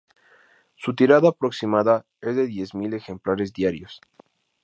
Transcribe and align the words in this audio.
Su 0.77 0.95
tirada 0.95 1.29
aproximada 1.29 2.07
es 2.21 2.35
de 2.35 2.47
diez 2.47 2.73
mil 2.73 2.95
ejemplares 2.95 3.53
diarios. 3.53 4.01